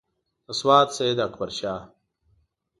[0.45, 1.81] د سوات سیداکبرشاه.